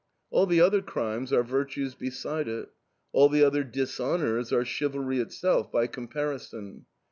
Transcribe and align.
All 0.31 0.47
the 0.47 0.59
other 0.61 0.81
crimes 0.81 1.31
are 1.31 1.43
virtues 1.43 1.93
beside 1.93 2.47
it; 2.47 2.69
all 3.13 3.29
the 3.29 3.43
other 3.43 3.63
dishonors 3.63 4.51
are 4.51 4.65
chivalry 4.65 5.19
itself 5.19 5.71
by 5.71 5.85
comparison. 5.85 6.87